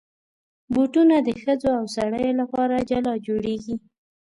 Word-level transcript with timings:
بوټونه 0.73 1.15
د 1.27 1.29
ښځو 1.41 1.69
او 1.79 1.85
سړیو 1.95 2.37
لپاره 2.41 2.85
جلا 2.89 3.13
جوړېږي. 3.27 3.75